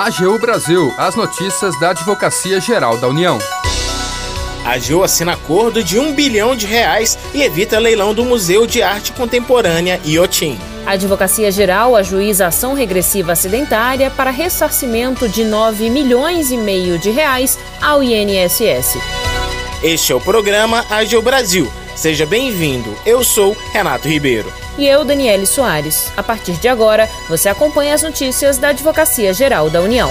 [0.00, 3.38] AGU Brasil, as notícias da Advocacia Geral da União.
[4.64, 8.82] A AGU assina acordo de um bilhão de reais e evita leilão do Museu de
[8.82, 10.58] Arte Contemporânea Iotim.
[10.86, 17.10] A Advocacia Geral ajuiza ação regressiva acidentária para ressarcimento de 9 milhões e meio de
[17.10, 18.96] reais ao INSS.
[19.82, 21.70] Este é o programa AGU Brasil.
[21.94, 22.96] Seja bem-vindo.
[23.04, 24.50] Eu sou Renato Ribeiro.
[24.80, 26.10] E eu, Daniele Soares.
[26.16, 30.10] A partir de agora, você acompanha as notícias da Advocacia Geral da União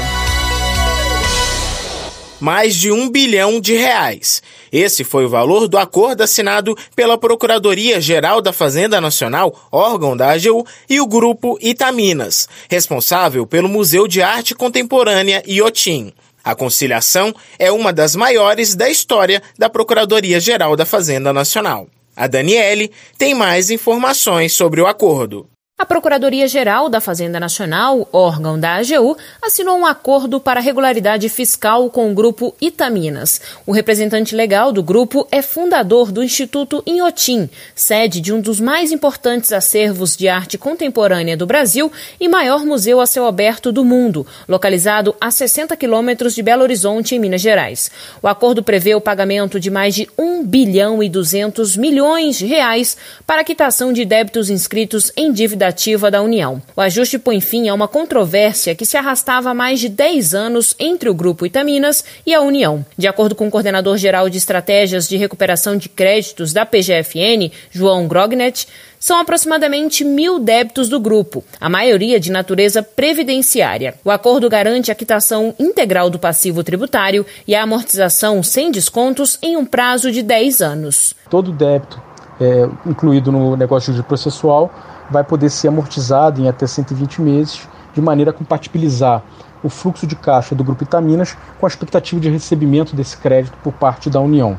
[2.40, 4.42] mais de um bilhão de reais.
[4.72, 10.66] Esse foi o valor do acordo assinado pela Procuradoria-Geral da Fazenda Nacional, órgão da AGU,
[10.90, 16.14] e o Grupo Itaminas, responsável pelo Museu de Arte Contemporânea Iotim.
[16.42, 21.90] A conciliação é uma das maiores da história da Procuradoria-Geral da Fazenda Nacional.
[22.20, 25.50] A Daniele tem mais informações sobre o acordo.
[25.80, 32.12] A Procuradoria-Geral da Fazenda Nacional, órgão da AGU, assinou um acordo para regularidade fiscal com
[32.12, 33.40] o grupo Itaminas.
[33.66, 38.92] O representante legal do grupo é fundador do Instituto Inhotim, sede de um dos mais
[38.92, 44.28] importantes acervos de arte contemporânea do Brasil e maior museu a céu aberto do mundo,
[44.50, 47.90] localizado a 60 quilômetros de Belo Horizonte, em Minas Gerais.
[48.22, 52.98] O acordo prevê o pagamento de mais de 1 bilhão e 200 milhões de reais
[53.26, 55.69] para a quitação de débitos inscritos em dívida
[56.12, 56.62] Da União.
[56.76, 60.76] O ajuste põe fim a uma controvérsia que se arrastava há mais de 10 anos
[60.80, 62.86] entre o Grupo Itaminas e a União.
[62.98, 68.08] De acordo com o coordenador geral de estratégias de recuperação de créditos da PGFN, João
[68.08, 68.68] Grognet,
[69.00, 73.96] são aproximadamente mil débitos do grupo, a maioria de natureza previdenciária.
[74.04, 79.56] O acordo garante a quitação integral do passivo tributário e a amortização sem descontos em
[79.56, 81.16] um prazo de 10 anos.
[81.30, 82.02] Todo débito
[82.42, 84.72] é, incluído no negócio de processual
[85.10, 89.24] vai poder ser amortizado em até 120 meses, de maneira a compatibilizar
[89.64, 93.74] o fluxo de caixa do Grupo Itaminas com a expectativa de recebimento desse crédito por
[93.74, 94.58] parte da União.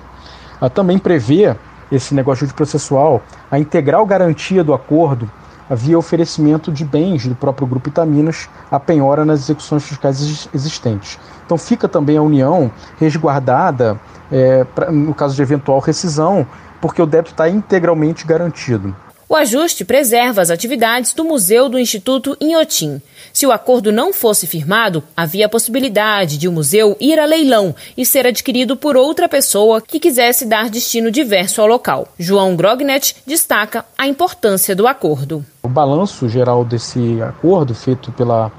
[0.75, 1.57] Também prevê
[1.91, 5.31] esse negócio de processual a integral garantia do acordo
[5.71, 11.19] via oferecimento de bens do próprio Grupo Itaminas a penhora nas execuções fiscais existentes.
[11.47, 13.99] Então fica também a União resguardada
[14.31, 16.47] é, pra, no caso de eventual rescisão,
[16.81, 18.95] porque o débito está integralmente garantido.
[19.33, 23.01] O ajuste preserva as atividades do Museu do Instituto Inhotim.
[23.33, 27.73] Se o acordo não fosse firmado, havia a possibilidade de o museu ir a leilão
[27.97, 32.09] e ser adquirido por outra pessoa que quisesse dar destino diverso ao local.
[32.19, 35.47] João Grognet destaca a importância do acordo.
[35.63, 38.51] O balanço geral desse acordo feito pela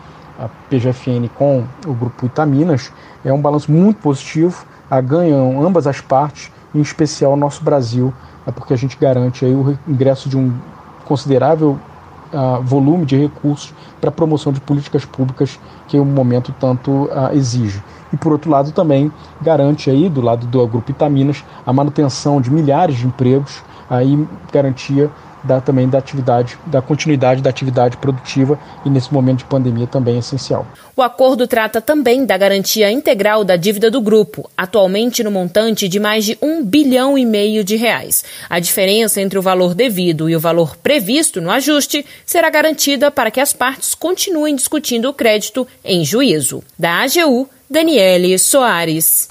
[0.70, 2.94] PGFN com o grupo Itaminas
[3.26, 4.66] é um balanço muito positivo,
[5.04, 8.14] ganham ambas as partes, em especial o nosso Brasil
[8.46, 10.54] é porque a gente garante aí o ingresso de um
[11.06, 11.78] considerável
[12.34, 17.34] uh, volume de recursos para a promoção de políticas públicas que o momento tanto uh,
[17.34, 17.81] exige.
[18.12, 19.12] E por outro lado também
[19.42, 25.10] garante aí do lado do grupo Itaminas a manutenção de milhares de empregos, aí garantia
[25.44, 30.16] da, também da atividade, da continuidade da atividade produtiva e nesse momento de pandemia também
[30.16, 30.66] é essencial.
[30.96, 36.00] O acordo trata também da garantia integral da dívida do grupo, atualmente no montante de
[36.00, 38.24] mais de um bilhão e meio de reais.
[38.50, 43.31] A diferença entre o valor devido e o valor previsto no ajuste será garantida para
[43.31, 46.63] que as partes continuem discutindo o crédito em juízo.
[46.78, 49.28] Da AGU, Daniele Soares.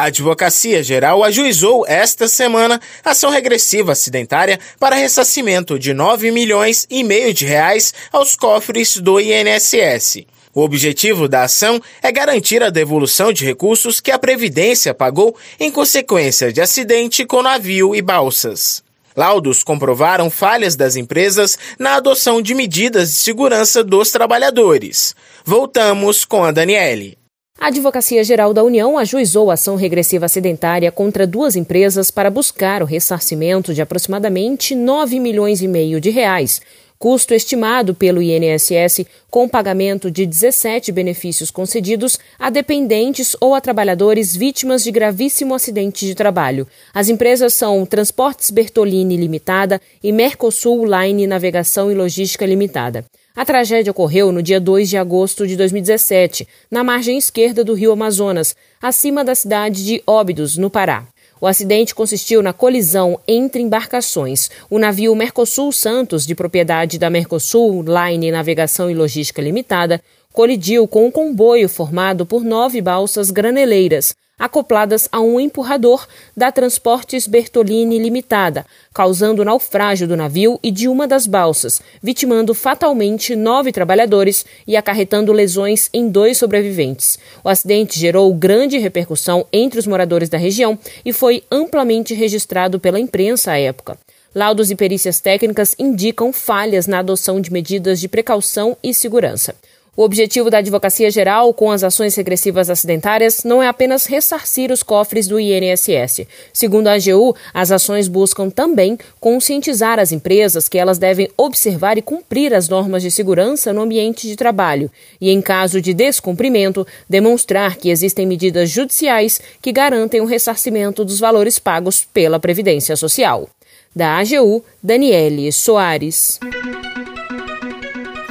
[0.00, 7.04] A Advocacia Geral ajuizou esta semana ação regressiva acidentária para ressarcimento de 9 milhões e
[7.04, 10.24] meio de reais aos cofres do INSS.
[10.54, 15.70] O objetivo da ação é garantir a devolução de recursos que a Previdência pagou em
[15.70, 18.82] consequência de acidente com navio e balsas.
[19.14, 25.14] Laudos comprovaram falhas das empresas na adoção de medidas de segurança dos trabalhadores.
[25.44, 27.19] Voltamos com a Daniele.
[27.60, 32.86] A Advocacia Geral da União ajuizou ação regressiva acidentária contra duas empresas para buscar o
[32.86, 36.62] ressarcimento de aproximadamente 9 milhões e meio de reais,
[36.98, 44.34] custo estimado pelo INSS com pagamento de 17 benefícios concedidos a dependentes ou a trabalhadores
[44.34, 46.66] vítimas de gravíssimo acidente de trabalho.
[46.94, 53.04] As empresas são Transportes Bertolini Limitada e Mercosul Line Navegação e Logística Limitada.
[53.34, 57.92] A tragédia ocorreu no dia 2 de agosto de 2017, na margem esquerda do rio
[57.92, 61.06] Amazonas, acima da cidade de Óbidos, no Pará.
[61.40, 64.50] O acidente consistiu na colisão entre embarcações.
[64.68, 70.02] O navio Mercosul Santos, de propriedade da Mercosul Line Navegação e Logística Limitada,
[70.32, 77.26] colidiu com um comboio formado por nove balsas graneleiras, acopladas a um empurrador da Transportes
[77.26, 78.64] Bertolini Limitada,
[78.94, 84.76] causando o naufrágio do navio e de uma das balsas, vitimando fatalmente nove trabalhadores e
[84.76, 87.18] acarretando lesões em dois sobreviventes.
[87.44, 92.98] O acidente gerou grande repercussão entre os moradores da região e foi amplamente registrado pela
[92.98, 93.98] imprensa à época.
[94.32, 99.56] Laudos e perícias técnicas indicam falhas na adoção de medidas de precaução e segurança.
[100.00, 104.82] O objetivo da Advocacia Geral com as ações regressivas acidentárias não é apenas ressarcir os
[104.82, 106.26] cofres do INSS.
[106.54, 112.02] Segundo a AGU, as ações buscam também conscientizar as empresas que elas devem observar e
[112.02, 117.76] cumprir as normas de segurança no ambiente de trabalho e, em caso de descumprimento, demonstrar
[117.76, 123.50] que existem medidas judiciais que garantem o ressarcimento dos valores pagos pela Previdência Social.
[123.94, 126.40] Da AGU, Daniele Soares.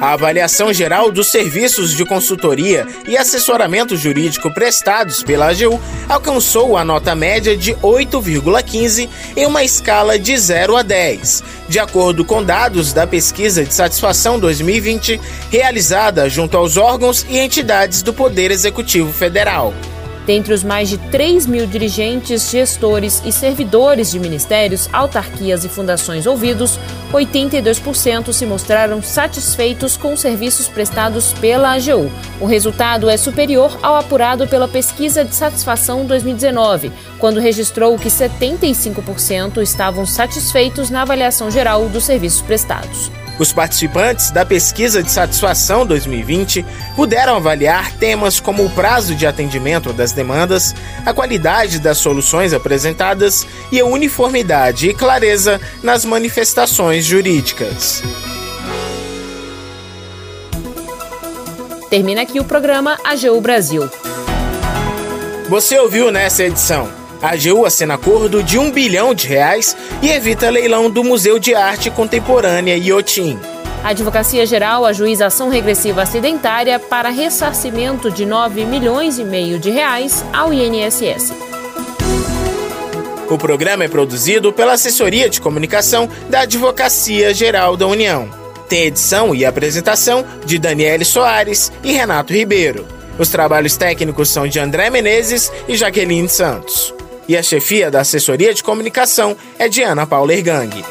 [0.00, 6.84] A avaliação geral dos serviços de consultoria e assessoramento jurídico prestados pela AGU alcançou a
[6.84, 12.94] nota média de 8,15 em uma escala de 0 a 10, de acordo com dados
[12.94, 15.20] da pesquisa de satisfação 2020
[15.50, 19.74] realizada junto aos órgãos e entidades do Poder Executivo Federal.
[20.30, 26.24] Dentre os mais de 3 mil dirigentes, gestores e servidores de ministérios, autarquias e fundações
[26.24, 26.78] ouvidos,
[27.12, 32.08] 82% se mostraram satisfeitos com os serviços prestados pela AGU.
[32.40, 39.60] O resultado é superior ao apurado pela Pesquisa de Satisfação 2019, quando registrou que 75%
[39.60, 43.10] estavam satisfeitos na avaliação geral dos serviços prestados.
[43.40, 46.62] Os participantes da pesquisa de satisfação 2020
[46.94, 50.74] puderam avaliar temas como o prazo de atendimento das demandas,
[51.06, 58.02] a qualidade das soluções apresentadas e a uniformidade e clareza nas manifestações jurídicas.
[61.88, 63.90] Termina aqui o programa AGU Brasil.
[65.48, 70.48] Você ouviu nessa edição a AGU assina acordo de um bilhão de reais e evita
[70.48, 73.38] leilão do Museu de Arte Contemporânea Iotim.
[73.84, 79.70] A Advocacia Geral ajuiza ação regressiva acidentária para ressarcimento de 9 milhões e meio de
[79.70, 81.32] reais ao INSS.
[83.28, 88.28] O programa é produzido pela Assessoria de Comunicação da Advocacia Geral da União.
[88.68, 92.86] Tem edição e apresentação de Daniele Soares e Renato Ribeiro.
[93.18, 96.94] Os trabalhos técnicos são de André Menezes e Jaqueline Santos
[97.30, 100.84] e a chefia da assessoria de comunicação é de Ana Paula Ergang.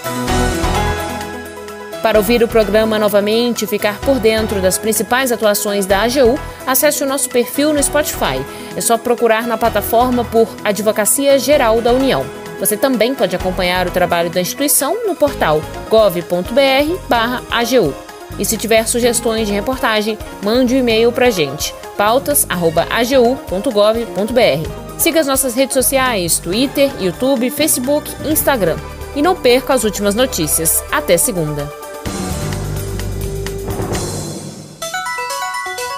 [2.01, 7.03] Para ouvir o programa novamente e ficar por dentro das principais atuações da AGU, acesse
[7.03, 8.41] o nosso perfil no Spotify.
[8.73, 12.25] É só procurar na plataforma por Advocacia Geral da União.
[12.57, 17.93] Você também pode acompanhar o trabalho da instituição no portal gov.br/agu.
[18.39, 24.88] E se tiver sugestões de reportagem, mande um e-mail para a gente, pautas@agu.gov.br.
[24.99, 28.77] Siga as nossas redes sociais: Twitter, YouTube, Facebook, Instagram.
[29.15, 30.83] E não perca as últimas notícias.
[30.91, 31.71] Até segunda.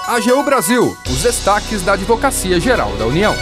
[0.08, 3.34] AGU Brasil, os destaques da Advocacia Geral da União.